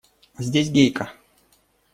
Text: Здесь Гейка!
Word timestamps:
Здесь 0.39 0.71
Гейка! 0.71 1.13